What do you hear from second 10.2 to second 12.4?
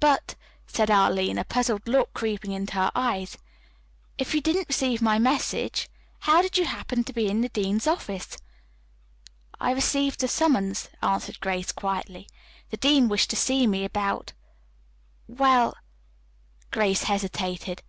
a summons," answered Grace quietly.